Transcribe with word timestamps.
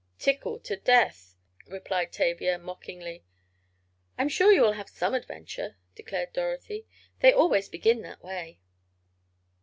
"Tickled 0.17 0.63
to 0.63 0.77
death!" 0.77 1.35
replied 1.67 2.11
Tavia, 2.11 2.57
mockingly. 2.57 3.23
"I'm 4.17 4.29
sure 4.29 4.51
you 4.51 4.63
will 4.63 4.71
have 4.71 4.89
some 4.89 5.13
adventure," 5.13 5.77
declared 5.93 6.33
Dorothy. 6.33 6.87
"They 7.19 7.31
always 7.31 7.69
begin 7.69 8.01
that 8.01 8.23
way." 8.23 8.57